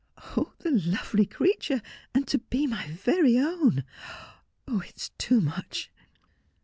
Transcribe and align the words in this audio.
Oh 0.35 0.53
the 0.57 0.71
lovely 0.71 1.27
creature! 1.27 1.79
and 2.11 2.27
to 2.29 2.39
be 2.39 2.65
my 2.65 2.87
very 2.87 3.37
own! 3.37 3.83
It 4.67 4.95
is 4.97 5.11
too 5.19 5.39
much.' 5.39 5.91